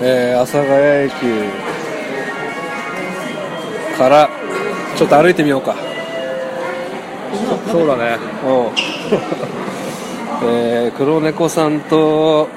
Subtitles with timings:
[0.00, 1.12] えー、阿佐ヶ谷駅
[3.96, 4.28] から
[4.96, 5.74] ちょっと歩いてみようか。
[7.70, 8.18] そうだね。
[8.44, 8.50] うん。
[10.50, 12.48] えー、黒猫さんと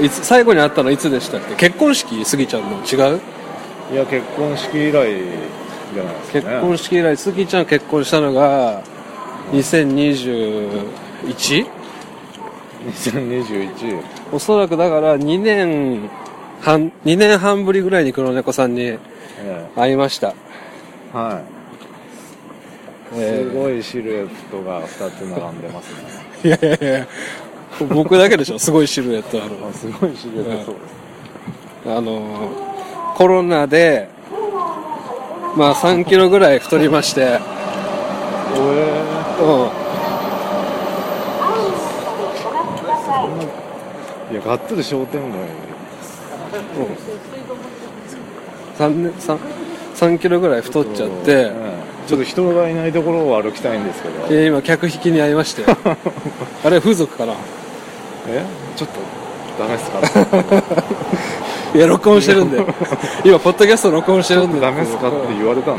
[0.00, 1.68] いつ最後に会ったのいつでしたっけ？
[1.68, 3.20] 結婚式スギちゃんの違う？
[3.92, 5.18] いや結婚式以来じゃないで
[6.24, 8.82] すか、ね、結婚式以来スギちゃん結婚したのが
[9.52, 11.66] 2021?
[12.86, 13.98] 2021
[14.32, 16.08] おそらくだから2年
[16.64, 18.98] 半2年半ぶりぐらいに黒猫さんにえ
[19.76, 20.34] 会いました、
[21.14, 21.42] えは
[23.14, 23.20] い。
[23.20, 25.98] えすごいシルエットが2つ並んでますね。
[26.42, 27.06] ー いやいやいや
[27.94, 29.50] 僕だけでしょすごいシルエットある。
[29.70, 30.64] あすごいシルエット。
[30.64, 30.80] そうで
[31.92, 32.48] すあの
[33.14, 34.08] コロナで
[35.56, 37.38] まあ3キロぐらい太りまして。
[38.56, 38.94] おえ。
[39.42, 39.44] う
[44.30, 44.34] ん。
[44.34, 45.73] いやがっつり商店街
[48.78, 49.38] 3, 年 3,
[49.94, 51.74] 3キロぐらい太っちゃって、ええ
[52.06, 54.28] ちょっと人がいないところを歩きたいんですけど。
[54.28, 55.64] で今客引きに会いまして。
[56.62, 57.32] あれ風俗かな？
[58.28, 58.44] え？
[58.76, 59.00] ちょっと
[59.58, 60.00] ダメですか？
[61.74, 62.58] いや録音してるんで。
[63.24, 64.60] 今ポッドキャスト録音してるんで。
[64.60, 65.78] ダメですかって言われたの？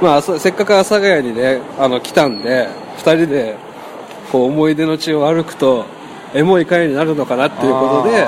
[0.00, 3.56] まあそせっかく阿佐ヶ谷にねあの来たんで2人で
[4.32, 5.84] こう思い出の地を歩くと
[6.34, 8.18] エモい会になるのかなっていうことで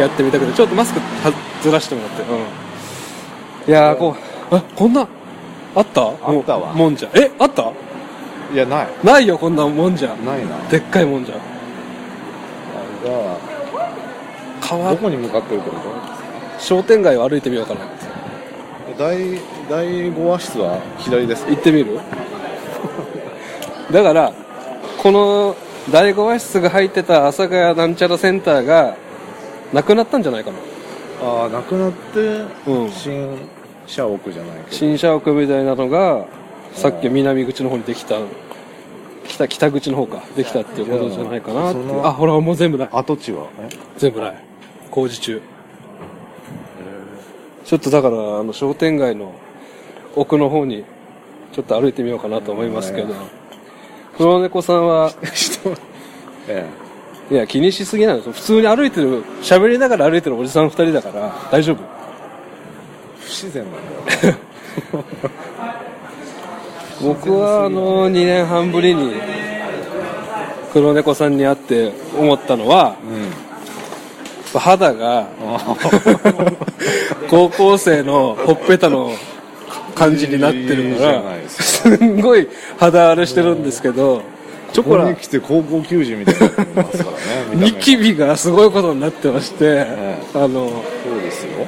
[0.00, 4.16] やってみたくてちょっとマスクはずらしてもらって、うん、いやーこ
[4.50, 5.06] うあこんな
[5.76, 6.02] あった？
[6.02, 6.72] あったわ。
[6.72, 7.10] ももんじゃ。
[7.14, 7.72] えあった？
[8.52, 8.88] いやない。
[9.02, 10.14] ないよこんなもんじゃ。
[10.16, 10.56] ないな。
[10.68, 11.34] でっかいもんじゃ。
[13.02, 13.36] じゃあ
[14.60, 14.90] 川？
[14.90, 15.76] どこに向かってるってこ
[16.60, 17.80] 商店街を歩いてみようかな
[18.96, 21.98] 第第5話室は左です行ってみる？
[23.90, 24.32] だから
[25.02, 25.56] この
[25.92, 28.96] 第5話室が入ってた阿佐ヶ谷なんちゃらセンターが
[29.72, 30.58] なくなったんじゃないかな。
[31.22, 32.20] ああなくなって、
[32.66, 32.90] うん。
[32.90, 33.38] 新
[33.86, 36.26] 社屋じゃないけど新社屋みたいなのが
[36.72, 38.16] さっき南口の方にできた
[39.28, 41.80] 北北口の方かできたっていうことじゃないかなって。
[41.80, 42.88] そのあほらもう全部ない。
[42.90, 43.46] 跡地は？
[43.60, 43.68] え？
[43.98, 44.44] 全部ない。
[44.90, 45.42] 工事中。
[47.64, 49.34] ちょっとだからあの商店街の
[50.16, 50.84] 奥の方に
[51.52, 53.08] ちょっと歩いてみようかなと思いますけど。
[53.08, 53.43] うん
[54.16, 55.12] 黒猫さんは
[57.30, 58.32] いや気にしすぎなんですよ。
[58.32, 61.76] 普通に歩いてる喋りながら歩いてるおじさん2人だから大丈夫。
[61.76, 61.78] え
[63.20, 63.72] 不自然なん
[64.20, 64.38] だよね。
[67.02, 69.14] 僕はあの2年半ぶりに
[70.72, 72.94] 黒猫さんに会って思ったのは
[74.54, 74.58] うん。
[74.60, 75.26] 肌が
[77.28, 79.10] 高校生のほっぺたの
[79.94, 84.22] 感じになってるからないですすんごい肌荒れしてるんですけど
[84.72, 91.64] チョコラここに来て高校球児みたいになってますからねニキビがすごいことになってましてえあのそうですよ。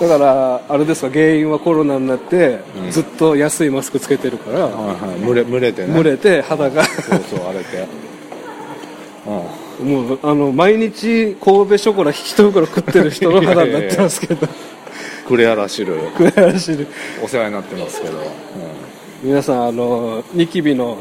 [0.00, 2.90] だからあれですか原因はコロナになってうん。
[2.90, 5.20] ずっと安いマスクつけてるからはいはい。
[5.20, 5.94] 蒸れ蒸れてね。
[5.94, 6.84] 蒸れて肌が。
[6.84, 7.86] そうそう荒れて。
[9.80, 9.88] うん。
[9.88, 14.46] もうあの毎日神戸ショコラ一袋食ってる人の肌になってますけど
[15.26, 16.86] クレアラシル悔しい
[17.22, 18.18] お世話になってますけど、
[19.22, 20.98] 皆さんあのニキビの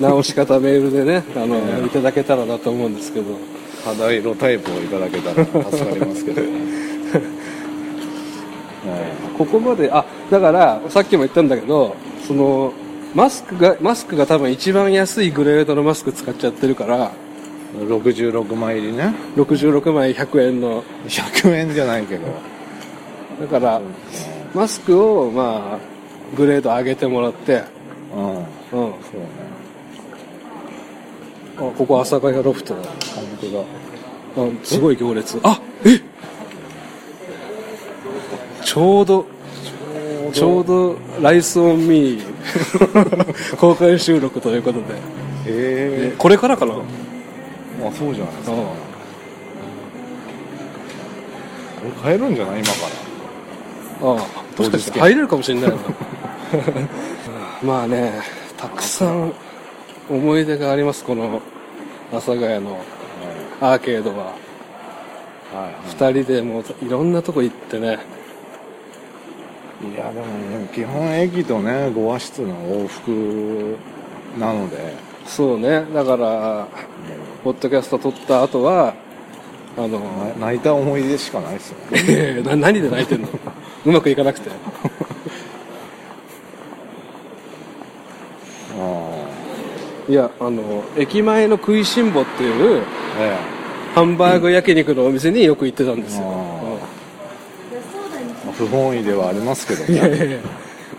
[0.00, 3.58] 直し方メールでねあの、うんいただけたらなと思うんですけど。
[3.84, 6.50] 肌色タイプをいただけたら助かりますけど、 はい。
[9.36, 11.94] ここまであだからさっきも言ったんだけど
[12.26, 12.72] その
[13.14, 17.12] マスクがマスクが多分一番安いグレードのマスク使っちゃってるから
[17.78, 19.14] 66枚入りね。
[19.36, 20.82] 66枚100円の。
[21.06, 22.26] 100円じゃないけど
[23.40, 23.80] だから
[24.54, 25.78] マスクをまあ
[26.36, 27.62] グレード上げてもらって。
[28.14, 28.24] うん。
[28.30, 28.34] うん。
[28.34, 28.92] あそうね。
[31.56, 32.74] ここ阿佐ヶ谷ロフト。
[32.74, 32.84] 本
[33.40, 33.60] 当だ
[34.50, 35.38] あすごい行列。
[35.42, 36.00] あえ
[38.64, 39.26] ちょうど
[40.32, 42.22] ちょうど「ライスオンミー。
[43.58, 44.84] 公開収録ということで。
[45.46, 46.12] え。
[46.12, 46.74] えこれからかな？
[46.74, 46.76] え
[47.88, 48.52] あそうじゃないですか。
[48.52, 48.58] うん。
[48.58, 48.72] こ
[51.84, 52.60] れ買えるんじゃない？
[52.60, 52.72] 今か
[54.00, 55.76] ああもしかして入れるかもしれないな
[57.62, 58.20] まあね
[58.56, 59.32] たくさん
[60.08, 61.42] 思い出がありますこの
[62.10, 62.78] 阿佐ヶ谷の
[63.60, 64.34] アーケードは。
[65.52, 65.74] らはいはい。
[65.94, 67.98] 2人でもういろんなとこ行ってね。
[69.82, 72.54] いやでもね基本駅とね5話室の
[72.84, 73.76] 往復
[74.38, 74.94] なので。
[75.26, 75.84] そうね。
[75.92, 76.68] だから
[77.44, 78.94] ポッドキャスト撮った後は
[79.78, 80.00] あの
[80.40, 83.28] な泣いた思い出しかないですよねな何で泣いてんの？
[83.86, 84.50] うまくいかなくて。
[88.80, 89.28] あ
[90.08, 92.84] いやあの駅前の食いしん坊っていうあ
[93.20, 93.38] え。
[93.94, 96.28] ハンバーグ焼肉のお店によく行ってたんですよ、あ
[98.48, 98.52] うん。
[98.52, 100.40] 不本意ではありますけどね。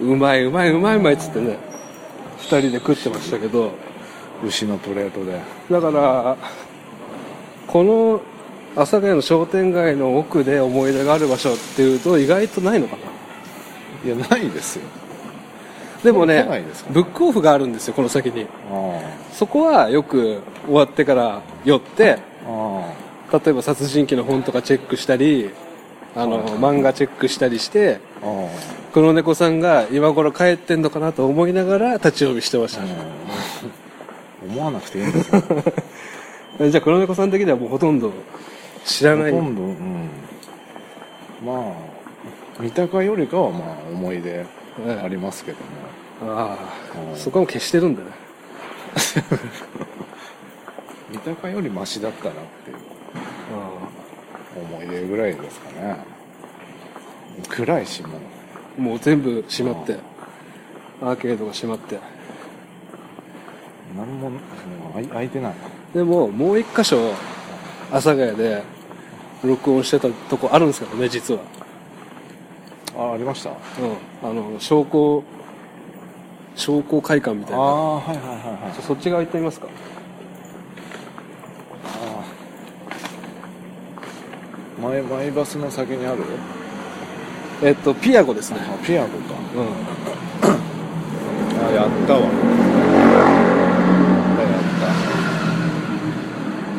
[0.02, 1.58] うまいうまいうまいうまいっつってね。
[2.40, 3.72] 二人で食ってましたけど
[4.44, 5.40] 牛のプレートで。
[5.70, 6.38] だから
[7.68, 8.22] この
[8.80, 13.02] 阿佐ヶ谷の商店街の奥で思い出がある場所っていうと意外とないのかな？
[14.14, 14.86] いや、ないですよ。
[16.04, 16.48] でもね
[16.92, 18.48] ブックオフがあるんですよこの先に。
[18.72, 19.02] あ
[19.34, 22.20] そこはよく終わってから寄って
[23.34, 25.50] 例えば殺人鬼の本とかチェックしたり
[26.16, 28.00] あの漫画チェックしたりして。
[28.92, 32.90] 黒猫さんが今頃帰ってんのかなと思いながら立ち読みしてました、うん。
[34.50, 35.44] 思わなくていいんですよ。
[36.72, 38.12] じゃあ黒猫さん的にはもうほとんど
[38.90, 40.10] 知らないほとんど、うん。
[41.46, 41.74] まあ、
[42.60, 44.46] 三鷹よりかはまあ思い出
[45.04, 45.64] ありますけどね。
[46.22, 48.08] ああうんそこはもう消してるんだね
[51.10, 52.78] 三鷹よりマシだったなっていう
[53.56, 53.70] あ
[54.60, 55.98] 思い出ぐらいですかね。
[57.48, 58.12] 暗いし、もう。
[58.78, 59.98] あもう全部閉まって
[61.02, 62.00] アーケードが閉まって
[63.96, 64.32] 何も、
[65.14, 65.54] 開いてない。
[65.94, 67.14] でももう一箇所
[67.92, 68.64] 阿佐ヶ谷で
[69.44, 71.40] 録音してたとこあるんですけどね実は。
[72.98, 73.52] あ、ありました？
[73.52, 73.54] あ
[74.24, 74.30] うん。
[74.30, 75.24] あの商工
[76.56, 77.60] 商工会館みたいな。
[77.60, 78.74] あー、はいはいはいはい。
[78.76, 79.68] そそっち側行ってみますか。
[81.86, 81.90] あ
[84.82, 84.82] あ。
[84.82, 86.24] 前、マイバスの先にある？
[87.62, 88.60] えっとピアゴですね。
[88.62, 89.16] あ、ピアゴか。
[89.56, 89.68] うん。
[91.66, 92.20] あ、やったわ。
[92.20, 92.28] や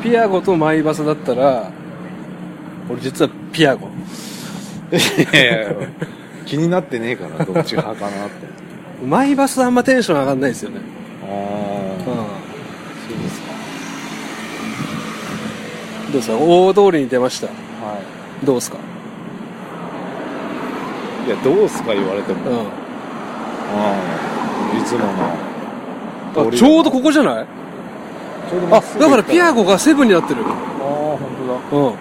[0.01, 1.71] っピアゴとマイバスだったら
[2.91, 3.89] 俺実はピアゴ
[4.91, 4.97] た。
[4.97, 5.01] い
[5.33, 5.75] やいや
[6.47, 8.47] 気になってねえから、どっち派かなって。
[9.05, 10.81] マイバスあんまテンション上がんないですよね
[11.23, 11.37] ああ、う
[12.01, 12.15] んそう
[13.23, 13.47] ですか。
[16.07, 16.37] どうですか？
[16.37, 17.53] 大通りに出ましたは
[18.45, 18.79] どうですか？
[21.25, 21.27] い。
[21.29, 22.51] いや、どうすか言われても。
[22.51, 22.59] うん
[23.73, 25.07] ああ、いつもの。
[26.49, 27.47] あちょうどここじゃない？
[28.51, 30.51] ちょうどまあだからピアゴがセブンになってるああ、
[31.17, 31.21] 本
[31.71, 31.83] 当だ。
[31.83, 31.97] うんあ、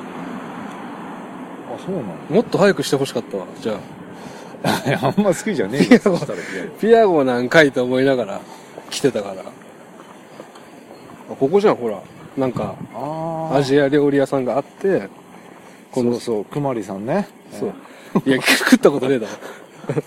[1.90, 2.04] そうなの？
[2.30, 3.80] もっと早くしてほしかったわじゃ
[4.64, 6.20] ああんま好きじゃねえピアゴ
[6.80, 8.42] ピアゴなんかいと思いながら
[8.90, 12.02] 来てたからあここじゃんほら
[12.38, 15.08] なんかあアジア料理屋さんがあって
[15.92, 17.28] このそうそう、くまりさんね。
[17.52, 17.74] そう。
[18.26, 19.34] いや、食ったことねえだろ。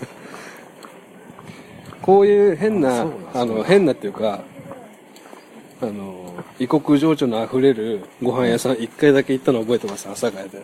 [2.01, 4.41] こういう変な、あの、変なっていうか、
[5.81, 10.61] あの、異国情緒の溢れるご飯屋さん一回だけ行ったの覚えてます、阿佐ヶ谷で。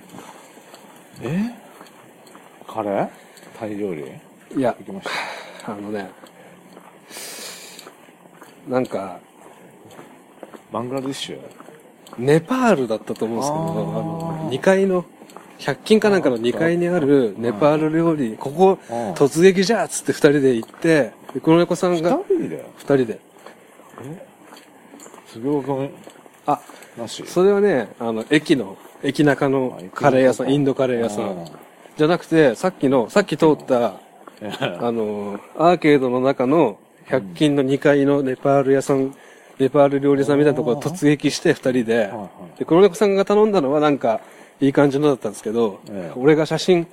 [1.21, 1.55] え？
[2.67, 3.09] カレー？
[3.57, 4.03] タイ料理？
[4.55, 4.75] いや。
[4.79, 5.09] 行、きまし
[5.65, 5.73] た。
[5.73, 6.09] あのね、
[8.67, 9.19] なんか、
[10.71, 11.39] バングラディッシュ？
[12.17, 13.65] ネパールだったと思うんですけど、あ
[14.43, 15.05] の、2階の、
[15.59, 18.79] 100均かなんかの2階にあるネパール料理、ここ
[19.15, 23.19] 突撃じゃっつって2人で行って、で黒猫さん二が人で？2人で。
[25.27, 25.91] 杉岡君
[26.45, 26.61] あ、
[26.97, 27.25] なし？
[27.27, 31.45] それはね、あの、駅の、駅中のカレー屋さん、インドカレー屋さん。
[31.97, 33.99] じゃなくて、さっきの、さっき通った、あ
[34.81, 39.13] あの、アーケードの中の100均の2階のネパール屋さん、
[39.57, 42.11] ネパール料理屋さんみたいなところを突撃して2人で。
[42.57, 44.21] で、黒猫さんが頼んだのはなんか、
[44.61, 46.87] いい感じのだったんですけどええ、俺が写真、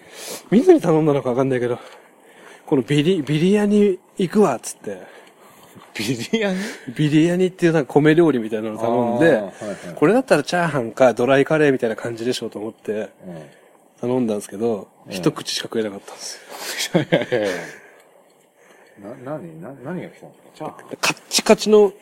[0.51, 1.79] 見ずに頼んだのかわかんないけど、
[2.65, 5.03] このビリ、ビリヤニ行くわっつって、
[5.99, 6.59] ビリヤニ？
[6.95, 9.53] ビリヤニっていうなんか米料理みたいなの頼んで、はいはい
[9.95, 13.09] これだったらチャーハンかドライカレーみたいな感じでしょうと思ってうん
[14.01, 17.03] 頼んだんですけど、ええ一口しか食えなかったんですよ。
[17.03, 17.57] いやいやいや
[19.25, 20.51] な、何な、何が来たんですか？
[20.55, 20.97] チャーハン？
[21.01, 21.93] カッチカチの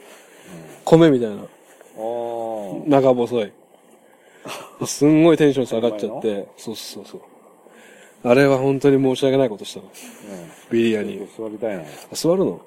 [0.84, 3.52] 米みたいな、あー長細い。
[4.86, 7.20] すんごいテンション下がっちゃって、そうそうそう。
[8.28, 9.86] あれは本当に申し訳ないことしたの。
[10.70, 11.06] ビリヤうん。
[11.06, 11.18] ニ。
[11.38, 11.82] 座りたいな。
[11.82, 12.60] あ座るの？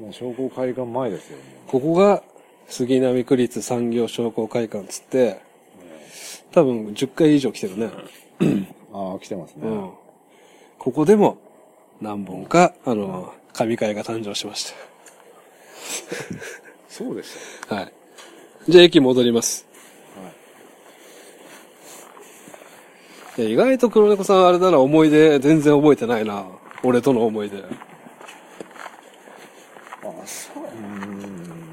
[0.00, 1.38] もう商工会館前ですよ。
[1.38, 2.22] もここが
[2.68, 5.40] 杉並区立産業商工会館つって、
[6.52, 7.90] 多分10回以上来てるね。
[8.40, 8.44] う
[8.92, 9.68] ああ、来てますね。
[9.68, 9.90] うん。
[10.78, 11.38] ここでも
[12.00, 14.74] 何本か、あの、神会が誕生しまし
[16.88, 17.30] そうでし
[17.68, 17.74] た。
[17.74, 17.74] た。
[17.76, 17.92] はい。
[18.68, 19.66] じゃあ駅戻ります。
[23.36, 26.46] いや意外と黒猫さんあれだな、思い出全然覚えてないな。
[26.84, 27.58] 俺との思い出。
[27.58, 27.62] あ
[30.24, 31.64] そううーん。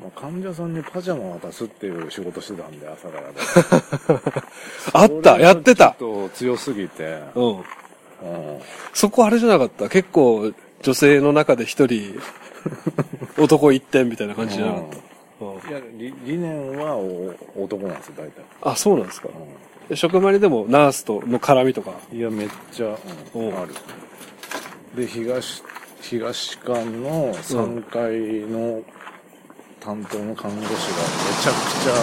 [0.00, 3.36] まあ、患者さんにパジャマ渡すっていう仕事してたんで、朝からで。
[4.92, 7.20] あったやってたちょっと強すぎて。
[7.34, 7.46] うん。
[7.56, 7.64] うん。
[8.94, 9.88] そこあれじゃなかった？
[9.88, 10.52] 結構
[10.82, 12.18] 女性の中で一人、
[13.38, 14.96] 男一点みたいな感じじゃなかった？
[14.96, 15.00] うん
[15.70, 19.28] いや理理念はお男なんですよ大体、あ、そうなんですか？
[19.88, 21.92] う職場にでもナースとの絡みとか？
[22.12, 22.88] ん、いやめっちゃ、
[23.34, 23.72] うんうんある
[24.94, 25.62] で東
[26.02, 28.18] 東館の3階
[28.50, 28.82] の
[29.80, 30.78] 担当の看護師がめ
[31.42, 31.94] ちゃくちゃ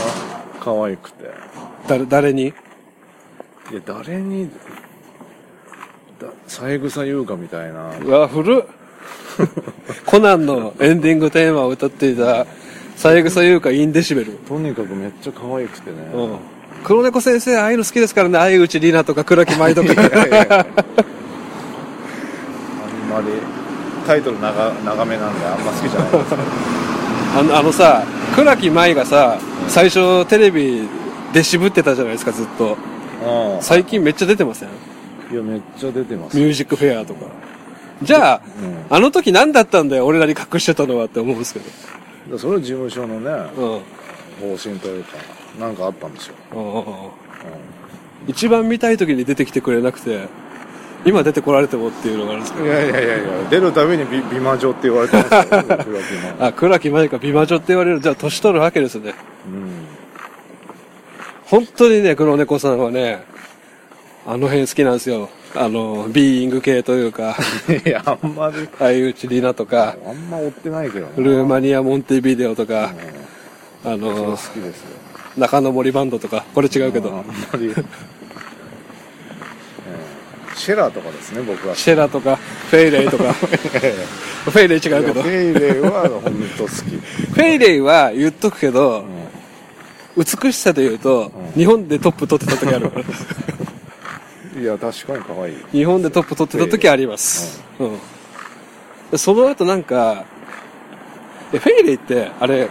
[0.59, 1.29] 可愛くて
[1.87, 2.47] 誰、誰に？
[2.47, 2.53] い
[3.71, 4.49] や誰に？
[6.19, 8.65] だ三枝優香みたいなうわ、古っ。
[10.07, 12.47] コナンのエンディングテーマを歌っていた、
[12.95, 14.33] 三枝優香インデシベル。
[14.33, 16.39] とにかくめっちゃ可愛くてね、うん。
[16.83, 18.39] 黒猫先生、ああいうの好きですからね。
[18.39, 19.91] 相内里奈とか倉木舞とか。
[19.91, 19.97] あん
[23.09, 23.27] まり
[24.07, 26.41] タイトル長長めなんであんま好きじゃないですけど
[27.37, 28.03] あのあのさ、
[28.35, 30.87] 倉木舞がさ、最初テレビ
[31.33, 32.75] で渋ってたじゃないですか、ずっと。
[33.23, 34.69] うん最近めっちゃ出てません？
[35.31, 37.27] いやめっちゃ出てますミュージックフェアとか。
[38.01, 38.41] じゃあ、
[38.89, 41.59] うんあの時何だったんだよ、俺らに隠してたのはって思うんですけ
[42.31, 42.39] ど。
[42.39, 44.55] それは事務所のねうん。
[44.55, 45.17] 方針というか
[45.59, 46.83] なんかあったんでしょう、うんうんうん
[48.27, 50.27] 一番見たい時に出てきてくれなくて、
[51.05, 52.65] 今出てこられてもっていうのがあるんですけど。
[52.65, 55.65] いやいやいやいや出るたびに美美魔女って言われてますよ
[56.39, 58.01] あ、倉木舞か美魔女って言われる。
[58.01, 59.13] じゃあ年取るわけですね。
[59.45, 59.87] うん。
[61.45, 63.23] 本当にね、黒猫さんはね、
[64.25, 65.29] あの辺好きなんですよ。
[65.55, 67.37] あの、ビーイング系というか、
[67.85, 68.67] いやあんまり。
[68.77, 71.11] 相内里奈とか、あんま追ってないけどな。
[71.17, 72.91] ルーマニア・モンテビデオとか、
[73.85, 73.99] あうん。
[74.01, 74.97] それ好の、きですよ。
[75.37, 77.09] 中野森バンドとか、これ違うけど。
[77.09, 77.23] あん、ま
[77.57, 78.16] り、ええ
[80.57, 81.75] シェラとかですね僕は。
[81.75, 89.05] シェラとか、フェイレイとか、 フェイレイ違うけど、フフェイレイは本当好き、ェイレイは言っとくけど、
[90.17, 91.59] 美しさで言うと、うん。
[91.59, 93.05] 日本でトップ取ってた時あるから。
[94.59, 95.57] いや確かに可愛い。
[95.71, 97.61] 日本でトップ取ってた時あります。
[97.77, 97.99] うん。
[99.11, 100.25] でその後なんか、
[101.53, 102.67] え、フェイレイって、あれ、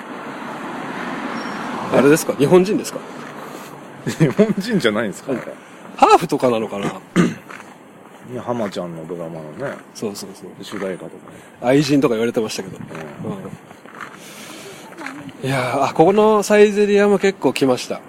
[1.96, 2.34] あれですか？
[2.36, 2.98] 日本人ですか？
[4.18, 5.32] 日本人じゃないんですか？
[5.32, 5.40] ね
[5.96, 6.92] ハーフとかなのかな？
[8.40, 10.64] 浜ちゃんのドラマのねそうそうそう。
[10.64, 12.78] 主題歌とかね、愛人とか言われてましたけど。
[13.24, 13.50] うんうん。
[15.46, 18.00] いやーあ、ここのサイゼリアも結構来ました。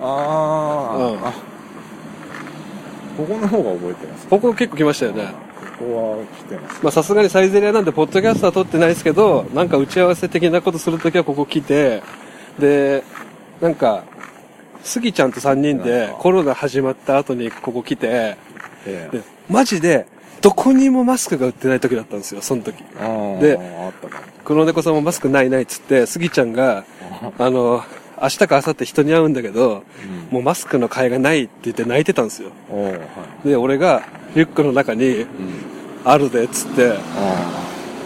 [0.00, 1.32] あー、うんあ
[3.16, 5.32] ここの方が覚えてますここ結構来ましたよね。
[5.78, 12.02] ここは来てますまあさすがにサイゼリアなんで、ポッドキャストは撮ってないですけど、なんか打ち合わせ的なことするときはここ来て、
[12.58, 13.02] で、
[13.60, 14.04] なんか、
[14.84, 18.36] スギちゃんと3人でコロナ始まった後にここ来て、
[18.86, 19.16] ええ。
[19.18, 20.06] でマジで、
[20.40, 22.82] どこにもマスクが売ってない時だったんですよ、その時。
[23.40, 23.58] で
[24.44, 26.84] 黒猫さんもマスクないないっつって、スギちゃんが、
[27.38, 27.82] あの、
[28.20, 29.84] 明日か明後日人に会うんだけど、
[30.30, 30.34] うん。
[30.34, 32.50] もうマスクの買いがないって言って泣いてたんですよ。
[32.70, 32.98] は
[33.44, 33.48] い。
[33.48, 34.02] で、俺が
[34.34, 35.26] リュックの中に、うん。
[36.04, 36.94] あるでっつって、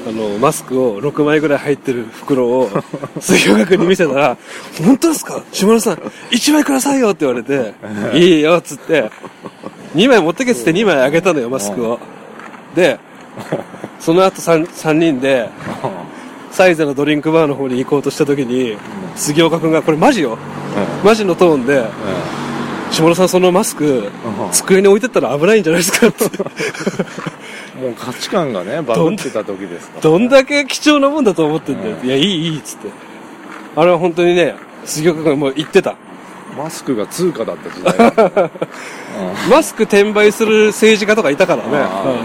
[0.07, 2.71] ああの、マスクを6枚ぐらい入ってる袋を、
[3.21, 4.37] 水曜学に見せたら、
[4.85, 5.43] 本当ですか？
[5.53, 5.95] 島田さん、
[6.31, 7.75] 1枚くださいよって言われて、
[8.19, 9.11] いいよっつって、
[9.95, 11.99] 2枚持ってけっつって2枚あげたのよ、マスクを。
[12.75, 12.99] で、
[14.01, 15.49] その後 3, 三人で、
[15.83, 15.91] あ
[16.51, 18.77] サイゼのドリンクバーの方に行こうとした時に、
[19.17, 20.37] 杉岡くんが、これマジよ。
[20.77, 21.85] えマジのトーンで、
[22.91, 24.11] 下田さんそのマスク、
[24.53, 26.25] 机に置いてったら危ないんじゃないですかって。
[27.79, 31.97] えもう価値観がねバグってた時ですからどんだけ貴重なもんだと思ってんだよ。
[32.03, 32.89] うんいや、いい、いい、っつって。
[33.77, 35.95] あれは本当にね、杉岡君もう言ってた。
[36.57, 37.95] マスクが通貨だった時代
[39.47, 41.69] うんマスク転売する政治家とかいたからね。
[41.73, 42.23] あー確かうんにね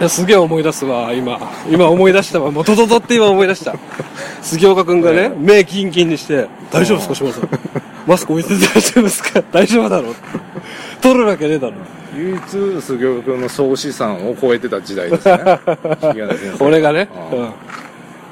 [0.00, 1.40] いやすげえ思い出すわ、今。
[1.70, 2.50] 今思い出したわ。
[2.50, 3.74] もうドドドって今思い出した。
[4.42, 7.48] 杉岡君がね、目キンキンにして、大丈夫ですか、島田さん。
[8.06, 9.42] マスク置いてて大丈夫ですか？
[9.50, 10.14] 大丈夫だろ
[11.00, 11.72] 取るわけねえだろ。
[12.16, 15.38] 唯一杉岡君の総資産を超えてた時代ですね。
[16.60, 17.08] 俺がね。
[17.32, 17.42] ううん。
[17.44, 17.52] ん。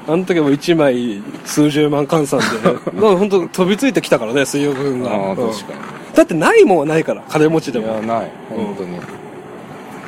[0.07, 5.11] あの時も1枚数十万換算で、ね、 本当飛びついてきたからね、水曜君が。
[5.11, 5.35] ああうん。
[5.35, 5.79] 確かに。
[6.15, 7.85] だってないもんはないから、金持ちでも。
[7.87, 8.31] いやない。
[8.49, 8.97] 本当に。
[8.97, 9.11] どこ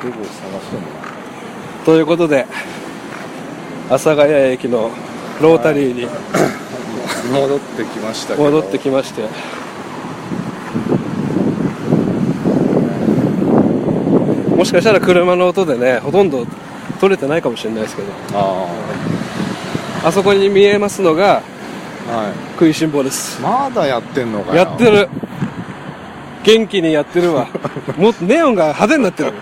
[0.01, 0.81] 探しても
[1.85, 2.45] ということで、
[3.89, 4.91] 阿佐ヶ谷駅の
[5.41, 6.07] ロータリーに
[7.31, 9.23] 戻ってきました戻ってきまして、
[14.57, 16.43] もしかしたら車の音でね、ほとんど
[16.99, 18.67] 撮れてないかもしれないですけど、あ
[20.03, 21.43] あそこに見えますのが
[22.09, 23.39] あはい食いしん坊です。
[23.39, 25.07] まだやってんのかよやってる。
[26.43, 27.47] 元気にやってるわ。
[27.97, 29.33] もっとネオンが派手になってる。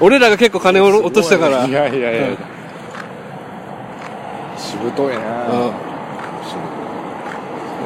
[0.00, 1.64] 俺らが結構金を落としたから。
[1.64, 2.36] いやいやいや、うん
[4.58, 5.14] しぶといね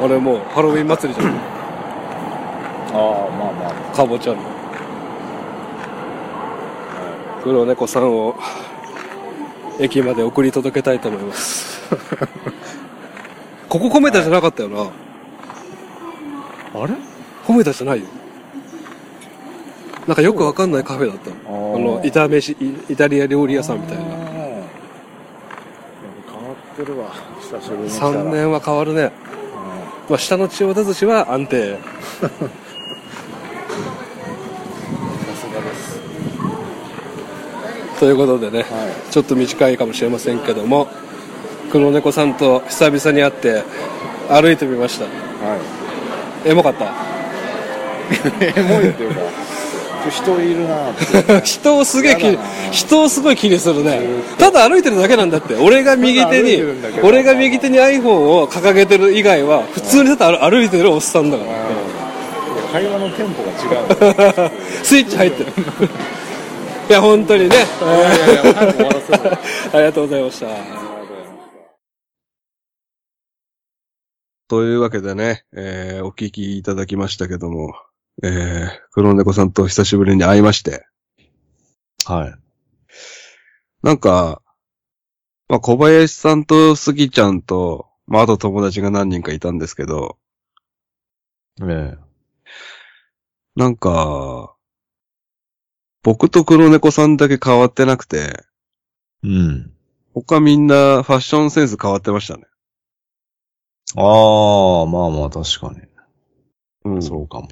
[0.00, 1.34] うん俺もうハロウィン祭りじゃん。
[1.34, 1.38] あ
[2.94, 2.96] あ
[3.38, 4.55] まあまあかぼちゃの。
[7.46, 8.34] 黒猫さんを
[9.78, 11.80] 駅まで送り届けたいと思います。
[13.70, 14.80] ここ米田じゃなかったよな。
[16.82, 16.94] あれ？
[17.46, 18.06] 米田じゃないよ。
[20.08, 21.36] なんかよくわかんないカフェだったの。
[21.36, 24.02] あこの、イタ飯、イイタリア料理屋さんみたいな。
[24.02, 24.18] 変わ
[26.72, 27.12] ってるわ。
[27.40, 28.12] 久しぶりに来たら。
[28.24, 29.02] 3年は変わるね。
[29.02, 29.10] うん
[30.08, 31.78] まあ、下の千代田寿司は安定。
[37.98, 38.66] ということでね、はい。
[39.12, 40.88] ちょっと短いかもしれませんけども、
[41.72, 43.62] 黒猫さんと久々に会って
[44.28, 45.04] 歩いてみました。
[45.04, 45.10] は
[46.46, 46.48] い。
[46.50, 46.84] エモかった？
[48.44, 49.20] エモいっていうか、
[50.10, 51.40] 人いるなって。
[51.48, 52.38] 人をすげえ
[52.70, 54.00] 人をすごい気にするね
[54.38, 56.62] ただ歩いてるだけなんだって俺が右手に
[57.02, 61.50] 俺が右手に iPhone を掲げてる以外は普通にただ歩いてるおっさんだから
[62.72, 64.50] 会話のテンポが違う。
[64.84, 65.52] スイッチ入ってる
[66.88, 67.56] いや本当にね。
[69.72, 70.46] ありがとうございました
[74.48, 77.74] というわけでね、えーお聞きいただきましたけども、
[78.22, 80.86] えー、黒猫さんと久しぶりに会いまして、
[82.04, 82.34] はい。
[83.82, 84.40] なんか、
[85.48, 90.18] まあ、小林さんと杉ちゃんと、まあ、あと友達が何人かいたんですけど、
[91.62, 91.98] ええ。
[93.56, 94.55] なんか、
[96.06, 98.44] 僕と黒猫さんだけ変わってなくて、
[99.24, 99.72] うん。
[100.14, 102.44] 他みんなファッションセンス変わってましたね。
[103.96, 105.80] ああ、まあまあ確かに。
[106.84, 107.02] うん。
[107.02, 107.48] そうかも。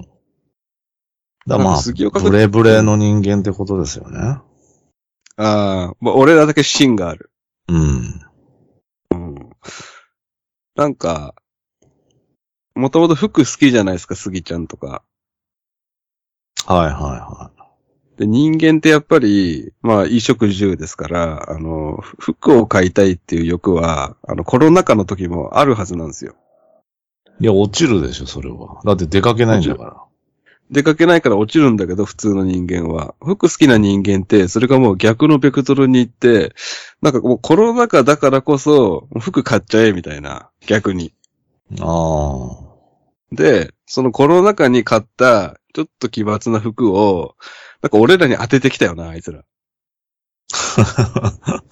[1.49, 4.21] だまあ、杉岡さんブレブレの人間ってことですよね。
[4.21, 4.45] あ
[5.37, 7.33] あ、まあ、俺らだけ芯がある。
[7.67, 8.21] うん。
[9.11, 9.51] うん。
[10.77, 11.35] なんか、
[12.77, 15.03] もともと服好きじゃないですか、杉ちゃんとか。
[16.67, 17.51] はいはいは
[18.16, 26.35] で、人間ってやっぱり、まあ、衣食住ですから、あの、ふ服を買いたいっていう欲は、あの、コロナ禍の時もあるはずなんですよ。
[27.40, 27.44] い。
[27.44, 28.81] いや、落ちるでしょ、それは。
[28.85, 29.96] だって出かけないんだから。
[30.70, 33.14] 出かけないから落ちるんだけど、普通の人間は。
[33.20, 36.55] 服好きな人間って、それがもう逆のベクトルに行って、
[37.03, 40.50] なんかもうコロナ禍だからこそ、服買っちゃえ、みたいな。
[40.66, 41.12] 逆に。
[41.81, 42.48] あ
[43.33, 47.35] で、そのコロナ禍に買った、ちょっと奇抜な服を、
[47.85, 49.44] なんか俺らに当ててきたよな、あいつら。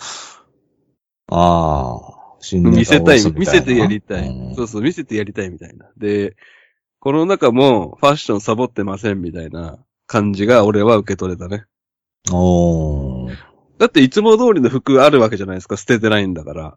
[1.30, 1.98] あ。
[1.98, 4.28] あ見せたい、見せてやりたい。
[4.28, 5.86] うんそうそう、見せてやりたいみたいな。
[5.96, 6.36] で、
[7.00, 11.64] コロナ禍もファッションサボってませんみたいな感じが俺は受け取れたね。
[12.30, 13.34] おー。
[13.78, 16.64] だっていつも通りの服あるわけじゃないですか、捨ててないんだから。
[16.66, 16.76] あ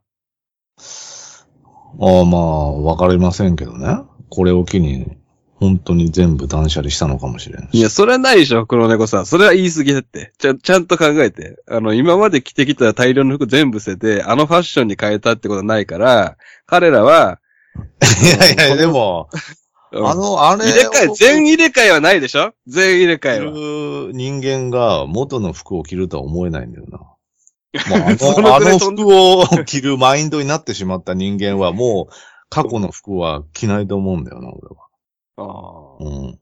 [2.00, 3.98] あ、まあ、わかりませんけどね。
[4.30, 5.17] これを機に、
[5.58, 7.78] 本当に全部断捨離したのかもしれんし。
[7.78, 9.26] いや、それはないでしょ、黒猫さん。
[9.26, 10.34] それは言い過ぎだって。
[10.38, 11.58] ちゃ、ちゃんと考えて。
[11.70, 17.39] あの、今まで着てきた大量の服全部捨てて、あのファッションに変えたってことはないから、彼らは、
[18.24, 19.30] いやいや、でも、
[19.91, 22.54] うんあの、あれ入れ替え、全入れ替えはないでしょ？
[22.68, 23.46] 全入れ替着えは。
[24.08, 26.98] る人間が元の服を着るとは思えないんだよな。
[27.89, 32.13] もうあその、あの服を 着るマインドになってしまった人間はもう
[32.50, 34.85] 過去の服は着ないと思うんだよな、俺は。
[35.38, 35.98] ああ。
[36.00, 36.39] うん。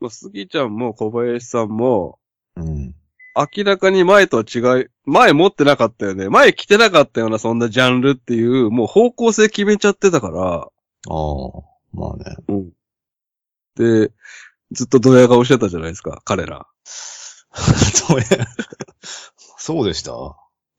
[0.00, 2.18] まあ、杉ちゃんも小林さんも、
[2.56, 2.94] うん。
[3.36, 6.28] 明らかに前とは違い、前持ってなかったよね。
[6.28, 10.70] 前着てなかったような、そんなジャンルっていう、もう方向性決めちゃってたから、ああ、
[11.92, 12.36] まあね。
[12.48, 12.70] うん。
[13.76, 14.12] で、
[14.70, 16.66] ずっとドヤ顔してたじゃないですか、彼ら。
[17.52, 18.26] そうや
[19.58, 20.12] そうでした？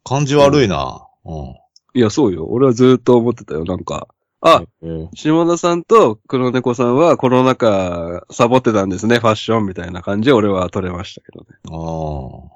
[0.04, 1.08] 感じ悪いな。
[1.26, 1.56] うん。
[1.93, 2.45] いや、そうよ。
[2.48, 4.08] 俺はずっと思ってたよ、なんか。
[4.41, 11.48] あ、えー下田さんと黒猫さんはコロナ禍サボってたんですね、ファッションみたいな感じで俺は取れましたけどね。
[11.71, 12.56] ああ。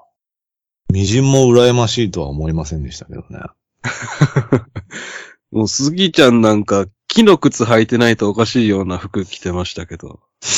[0.91, 3.39] みじんも羨ましいとは思いませんでしたけどね。
[5.51, 10.19] もう杉ちゃんなんか木の靴履いてないとおかしいような服着てましたけど。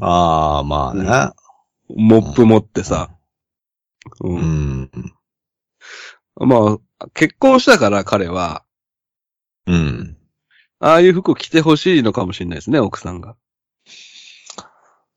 [0.00, 1.32] ああ、まあね。
[1.96, 3.10] モップ持ってさ。
[4.20, 4.28] う。
[4.28, 4.90] うんん。
[6.36, 8.64] まあ、結婚したから彼は、
[9.68, 10.16] うん。
[10.80, 13.36] ああいう服着てほしいのかもしれないですね、奥さんが。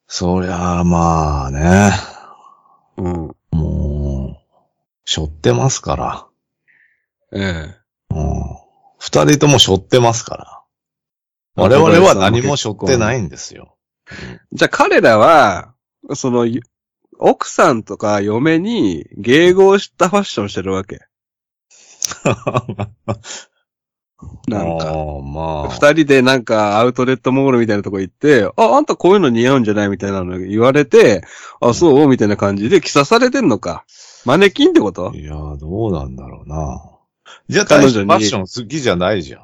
[0.07, 1.91] そりゃあ、まあね。
[2.97, 3.35] うん。
[3.51, 4.37] もう、
[5.05, 6.27] 背負ってますから。
[7.33, 7.75] ええ。
[8.13, 8.43] うん。
[8.99, 10.61] 二人とも背負ってますから。
[11.55, 13.77] 我々は何も背負ってないんですよ。
[14.51, 15.73] じゃあ彼らは、
[16.13, 16.61] その、ゆ
[17.19, 20.99] 奥さんとか嫁に迎合したファッションしてるわけ。
[24.47, 24.93] なんか。
[25.23, 25.69] まあ。
[25.69, 31.23] 二人でなんかアウトレットモールみたいなとこ行って、あ、あんたこういうの似合うんじゃないみたいなの言われて、
[31.59, 33.85] あ、そうみたいな感じで着さされてんのか。
[34.25, 35.11] マネキンってこと？
[35.15, 36.83] いやー、どうなんだろうな。
[37.47, 39.41] じゃあ、大彼女にファッション好きじゃないじゃん。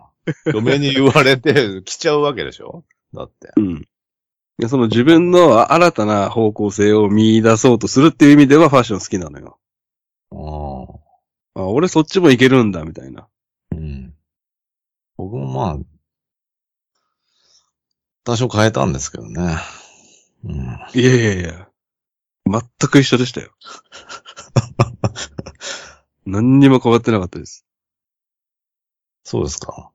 [0.53, 2.83] 嫁に言われて 着ちゃうわけでしょ？
[3.13, 3.51] だって。
[3.55, 3.87] うん。
[4.67, 9.57] その自分の新たな方向性を見出そうとするっていう意味ではファッション好きなのよ。
[10.31, 11.61] ああ。
[11.61, 13.27] あ、俺そっちもいけるんだ、みたいな。
[13.71, 14.06] うん。
[15.17, 15.77] 僕もまあ、
[18.23, 19.57] 多少変えたんですけどね。
[20.43, 20.55] うん。
[20.93, 21.67] いやいやいや。
[22.45, 23.51] 全く一緒でしたよ。
[26.25, 27.65] 何にも変わってなかったです。
[29.23, 29.91] そうですか。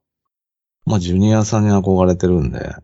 [0.84, 2.74] まあ、ジュニアさんに憧れてるんで、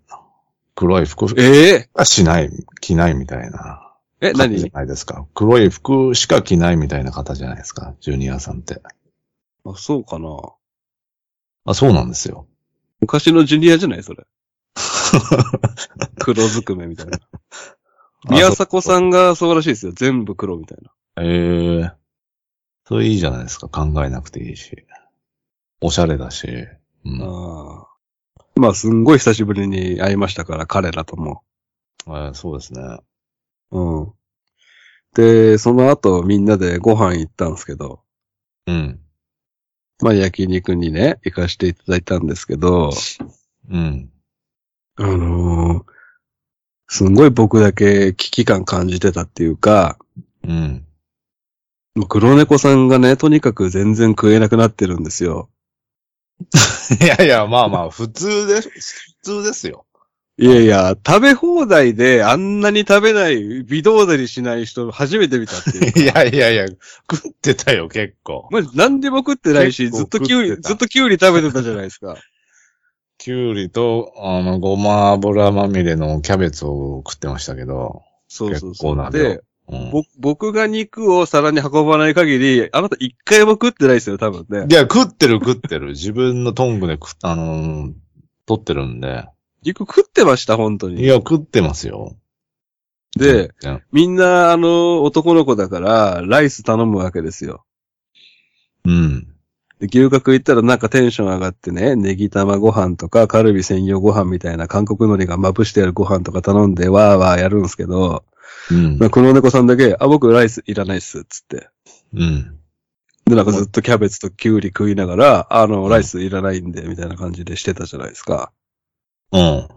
[0.74, 3.96] 黒い服ええはしない、着ないみたいな。
[4.20, 5.27] え、方じゃ何ないですか。
[5.35, 7.94] 黒い服しか着ないみたいな方じゃないですか。
[8.01, 8.81] ジュニアさんって。
[9.64, 10.29] あ、そうかな。
[11.64, 12.47] あ、そうなんですよ。
[13.01, 14.27] 昔のジュニアじゃないそれ。
[16.18, 17.21] 黒ずくめみたいな。
[18.31, 19.92] 宮迫さんがそうらしいですよ。
[19.92, 20.92] 全部黒みたいな。
[21.23, 21.92] ええ
[22.85, 23.68] それいいじゃないですか。
[23.68, 24.85] 考えなくていいし。
[25.81, 26.49] おしゃれだし。
[27.05, 27.23] うん。
[27.23, 27.88] ああ。
[28.57, 31.42] まあ、すんごい久しぶりに会いましたから、彼らとも。
[32.07, 33.01] えーそうですね。
[33.71, 34.12] うん。
[35.14, 38.03] で、その後みんなでご飯行ったんですけど、
[38.66, 39.01] うん。
[40.01, 42.91] まあ焼肉にね、行かせていただいたんですけど、
[43.71, 44.11] うん。
[44.97, 45.99] あのー
[46.91, 49.99] すんごい僕だけ危機感感じてたっていうか、
[50.43, 50.87] うん。
[52.09, 55.51] 黒猫さんがね、とにかく全然食えなくなってるんですよ。
[57.03, 58.71] いやいや、まあまあ、普通です。
[59.23, 59.85] 普通ですよ。
[60.40, 66.22] いやいや、食べ放題であんなに食べない、微動だにしない人初めて見たっていうか。
[66.22, 66.68] いやいやいや、
[67.11, 68.48] 食ってたよ、結構。
[68.53, 72.16] まじ何でも食ってないし、結構ずっとキュウリ、ずっとキュウリ食べてたじゃないですか。
[73.18, 78.03] きゅうりと、あの、ごま油まみれのキャベツを食ってましたけど。
[78.29, 78.96] そうそう結構そう。
[78.96, 84.66] な量で、うん、ぼ僕が肉を皿に運ばない限り、あなた一回も食ってないですよ、多分ね。
[84.70, 85.88] いや、食ってる食ってる。
[85.88, 87.92] 自分のトングで食っあのー
[88.46, 89.27] 取ってるんで。
[89.62, 91.03] 肉食ってました、本当に。
[91.03, 92.16] いや、食ってますよ。
[93.16, 93.53] で、
[93.92, 97.64] みんな、あの、男の子だから、ライス頼むわけですよ。
[98.85, 99.29] うん。
[99.81, 108.25] で、牛角行ったらなんかテンション上がってね、ネギ玉ご飯とか、カルビ専用ご飯みたいな韓国海苔がまぶしてあるご飯とか頼んで、わーわーやるんですけど、
[108.71, 111.68] うんまあ、この猫さんだけ、あ、僕ライスいらないっす、つって。
[112.14, 112.59] うん。
[113.25, 118.53] で、なんかずっとキャベツとキュウリ食いながら、あの、ライスいらないんで、みたいな感じでしてたじゃないですか。
[119.33, 119.69] うん。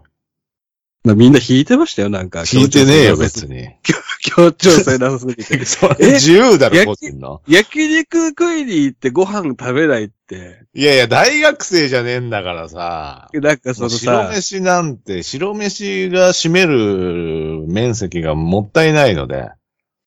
[1.04, 2.40] なみんな引いてましたよ、なんか。
[2.40, 3.68] 聞いてねえよ、別に。
[4.22, 5.42] 協調性なさすぎて。
[5.66, 7.42] それえ自由だろ、個人の。
[7.48, 13.28] 焼肉食いに行ってご飯食べないって、いやいや、大学生じゃねえんだからさ。
[13.32, 19.50] なんかその白さ、飯なんて、白飯が占める面積がもったいないので、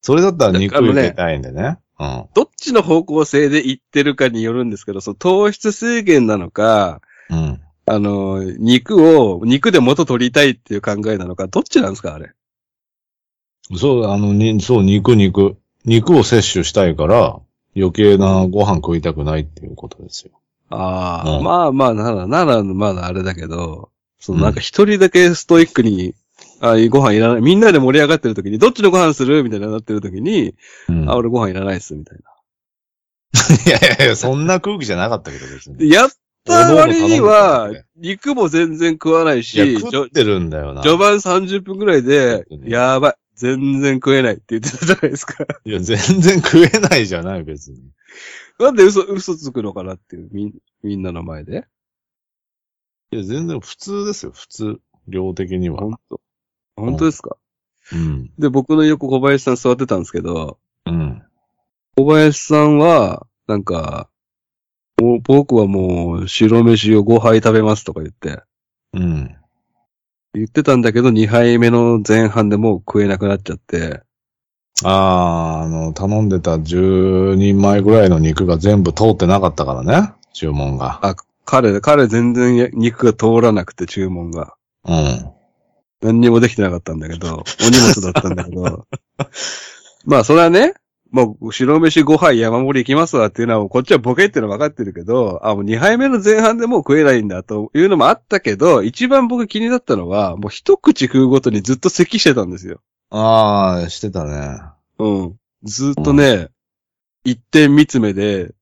[0.02, 1.78] それだったら肉入れたいんでね。
[2.00, 2.26] うん。
[2.34, 7.62] どっちの方向性で行ってるかによるんですけど、その糖質制限なのか、うん。
[7.88, 12.32] あの、肉を、肉で元取りたいっていう考えなのか、どっちなんですか、あれ？
[13.76, 15.56] そう、あの、に、そう、肉、肉。
[15.86, 17.40] 肉を摂取したいから、
[17.76, 20.32] 余計なご飯食いたくないっていうことですよ。
[20.70, 26.16] ああ、うんまあまあ、なら、なら、まだあれだけど、そのなんか一人だけストイックに、
[26.62, 27.42] あご飯いらない。
[27.42, 30.56] みんなで盛り上がってる時に、どっちのご飯するみたいになってる時に、
[30.90, 31.10] うん。
[31.10, 32.24] あ、俺ご飯いらないっす、みたいな。
[33.66, 35.78] いやいやいや、そんな空気じゃなかったけど、別に。
[35.78, 36.10] でやっ
[36.46, 40.84] た割には肉も全然食わないし、食ってるんだよな。
[40.84, 45.46] 序盤30分くらいで、うんやばい、全然食えないって言ってたじゃないですか。
[45.66, 47.80] いや、全然食えないじゃない、別に。
[48.60, 50.54] なんで嘘、嘘つくのかなっていう、みん、
[50.84, 51.68] みんなの前で？
[53.12, 54.80] いや、全然普通ですよ、普通。
[55.08, 55.82] 量的には。
[55.82, 56.22] 本当
[56.76, 57.38] 本当ですか、
[57.94, 58.32] うん。
[58.40, 61.22] で、僕の横小林さん座ってたんですけど、うん。
[61.96, 64.10] 小林さんは、なんか、
[65.02, 68.42] もう僕はもう白飯を5杯食べますとか言って、
[68.94, 69.36] うん。
[70.34, 74.02] 言ってたんだけど2杯目の前半でもう食えなくなっちゃって、
[74.84, 81.00] あー、あの、頼んでた10人前ぐらいの肉が全部通ってなかったからね、注文が。
[81.02, 84.56] あ、彼、彼全然肉が通らなくて注文が。
[84.86, 85.32] うん。
[86.02, 88.86] 何にもできてなかったんだけど、お荷物だったんだけど。
[90.06, 90.74] まあ、それはね、
[91.12, 102.82] もう、白飯5杯山盛り行きますわっていうのは、こっちはボケっていうのは分かってるけど、あ、もう2杯目の前半でもう食えないんだというのもあったけど、一番僕気になったのは、もう一口食うごとにずっと咳してたんですよ。
[103.12, 104.60] あー、してたね。
[105.00, 105.36] うん。
[105.64, 106.50] ずっとね、
[107.24, 108.54] 一点見つめで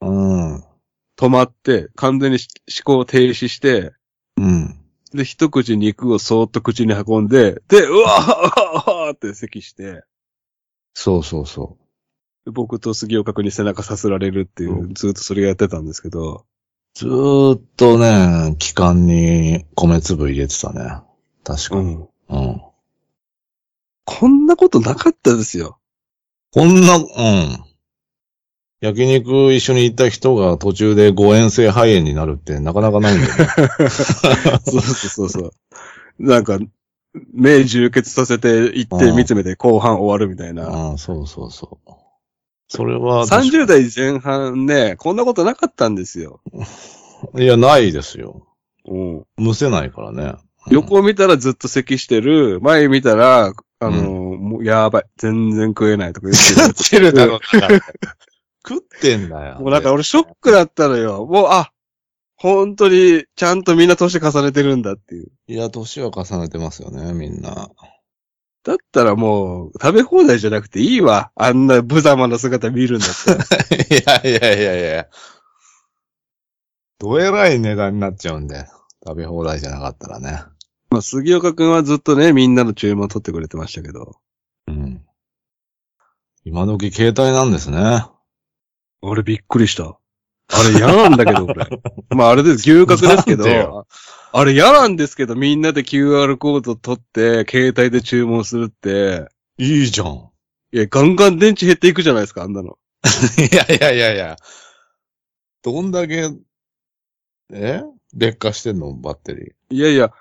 [0.00, 0.64] うん。
[1.18, 2.38] 止まって、完全に
[2.84, 3.92] 思考停止して、
[4.36, 4.76] うん。
[5.12, 10.02] で、一口肉をそーっと口に運んで、で、うわーうわーって咳して、
[10.94, 11.76] そうそうそ
[12.46, 16.44] 僕と杉岡君に背中さすられるっていう、うんずっとそれやってたんですけど、
[16.94, 21.02] ずーっとね、気管に米粒入れてたね。
[21.44, 21.94] 確かに。
[21.94, 22.08] うん。
[22.28, 22.62] うん。
[24.04, 25.78] こんなことなかったですよ。
[26.52, 27.04] こんな、うん。
[28.80, 33.88] 焼肉一緒に行った人が途中で誤嚥性肺炎になるってなかなかないんだよね。
[34.64, 35.52] そうそうそうそう。
[36.18, 36.58] なんか、
[37.32, 40.68] 目充血させて行ってうん見つめて後半終わるみたいな。
[40.68, 41.92] ああ、そうそうそう。
[42.68, 46.40] それは、30代前半ね、こんなことなかったんですよ。
[47.36, 48.46] いや、ないですよ。
[48.86, 49.26] うん。
[49.36, 50.34] むせないからね。
[50.70, 52.60] 横見たらずっと咳してる。
[52.60, 55.04] 前見たら、あの、もうやばい。
[55.16, 57.40] 全然食えないとか言って食ってる だろ、
[58.66, 59.58] 食ってんだよ。
[59.60, 61.26] もうなんか俺ショックだったのよ。
[61.26, 61.72] もう、あ、
[62.42, 65.30] 本当に、ちゃんとみんな年重ねてるんだっていう。
[65.46, 67.68] いや、年は重ねてますよね、みんな。
[68.64, 71.32] だったらもう、食べ放題じゃなくていいわ。
[71.34, 73.44] あんな無様な姿見るんだったら。
[74.24, 75.08] いやいやいやいや。
[76.98, 78.66] どえらい値段になっちゃうんで。
[79.06, 80.42] 食べ放題じゃなかったらね。
[80.88, 84.16] まあ、杉岡くんはずっとね、みんなの注文取ってくれてましたけど。
[84.66, 85.04] うん。
[86.44, 88.06] 今時携帯なんですね。
[89.02, 89.99] 俺びっくりした。
[90.52, 91.66] あれ嫌なんだけど、俺。
[92.10, 93.86] まああれです、牛角ですけなんでよ
[94.32, 100.30] ど、あれ嫌なんですけど、みんなで QR コード取って、携帯で注文するって、いいじゃん。
[100.72, 102.78] いや、ガンガン電池減っていくじゃないですか、あんなの。
[103.38, 104.36] いやいやいやいや。
[105.62, 106.30] どんだけ、
[107.52, 107.82] え？
[108.14, 108.92] 劣化してんの？
[108.94, 109.50] バッテリー。
[109.70, 110.12] いやいや、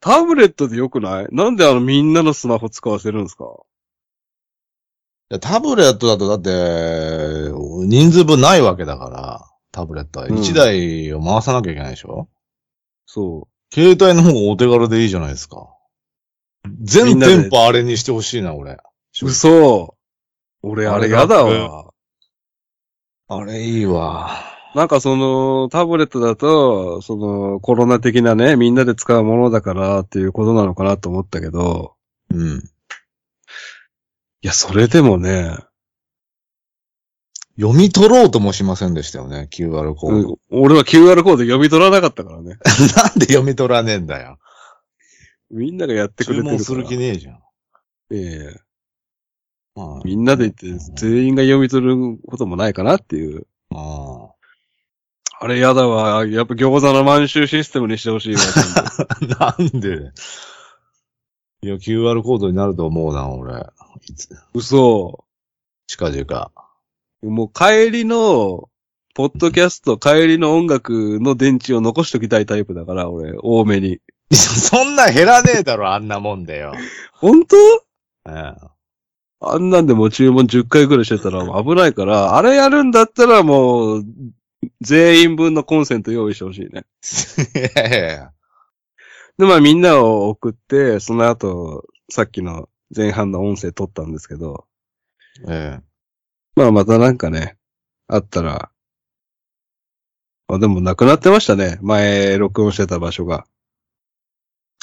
[0.00, 1.28] タブレットでよくない？
[1.30, 3.44] なんであのみんなのスマホ使わせるんですか？
[5.30, 7.52] いやタブレットだとだって、
[7.86, 12.28] 人数分ないわけだから、タブレットはうん1台を回さなきゃいけないでしょ、
[13.06, 15.68] そ携帯の方がお手軽でいいじゃないですか。
[16.64, 18.72] み全んなで店舗あれにしてほしいな、俺。
[18.72, 18.78] う。
[19.22, 19.96] 嘘。
[20.62, 21.92] 俺あれ嫌だわ。
[23.28, 24.30] あれいいわ。
[24.74, 31.94] なんかその、タブレットだと、その、コロナ的なね、みんなで使うものだからっていうことなのかなと思ったけど、
[32.30, 32.58] うん。
[34.42, 35.56] いや、それでもね、
[37.58, 40.28] 読み取ろうともしませんでしたよね、QR コード。
[40.30, 42.56] うん俺は QR コード読み取らなかったからね。
[42.96, 44.38] なんで読み取らねえんだよ。
[45.50, 46.58] みんながやってくれてるから。
[46.58, 47.38] 注文する気ねえじゃん。
[48.12, 48.60] ええ
[49.74, 53.46] まあみんなで言って、全員が読み取ることもないかなっていう。
[53.74, 54.30] あ
[55.42, 56.26] あれやだわ。
[56.26, 58.40] やっぱ餃子の満州システムにしてほしいわ。
[59.58, 60.12] なんで？
[61.62, 63.66] いや、QR コードになると思うな、俺。
[64.08, 64.28] いつ？
[64.54, 65.24] 嘘。
[65.86, 66.52] 近々。
[67.22, 68.68] もう帰りの、
[69.14, 74.00] ポッドキャスト、帰りの音楽の電池を残しときたいタイプだから、俺、多めに。
[74.32, 76.72] そんな減らねえだろ、あんなもんでよ。
[77.12, 77.56] 本当？
[78.28, 78.54] え
[79.42, 84.04] あんなんでもう注文10回くらいしてたら危ないから、あれやるんだったらもう、
[84.82, 86.84] 全員分のコンセント用意してほしいね。
[87.56, 87.58] え。
[87.58, 88.32] いやいやいや。
[89.38, 94.66] で、まあみんなを送って、その後、さっきの前半の音声取ったんですけど、
[95.48, 95.89] ええ。
[96.60, 97.56] まあまたなんかね、
[98.06, 98.70] あったら、
[100.46, 101.78] あ、でもなくなってましたね。
[101.80, 103.46] 前、録音してた場所が。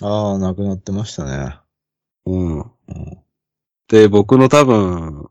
[0.01, 1.55] ああ、なくなってましたね。
[2.25, 2.59] うん。
[2.61, 2.67] うん。
[3.89, 5.29] で、僕の多分、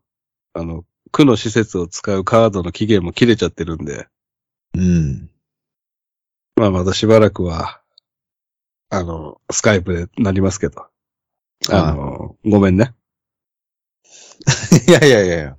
[0.52, 4.06] あの、区の施設を使うカードの期限も切れちゃってるんで、
[4.76, 5.28] うん。
[6.54, 7.80] まあまたしばらくは、
[8.90, 10.86] あの、スカイプでなりますけど。
[11.72, 12.94] あの、ごめんね。
[14.86, 15.56] いやいやいやいや。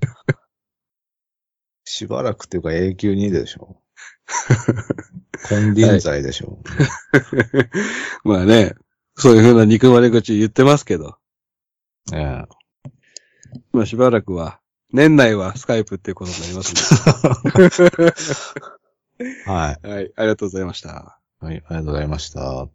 [1.98, 3.82] しばらくっていうか永久にでしょ。
[5.50, 6.60] 金輪際でしょ。
[8.24, 8.76] まあね、
[9.16, 11.18] そういう風な憎まれ口言ってますけど、
[12.14, 12.46] ええ。
[13.72, 14.60] まあしばらくは、
[14.94, 16.76] 年内はスカイプっていうことになります
[19.50, 19.88] はい。
[19.88, 21.20] はい、ありがとうございました。
[21.40, 22.70] はい、ありがとうございました。